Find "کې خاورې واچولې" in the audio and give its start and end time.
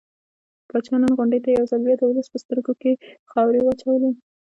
2.81-4.11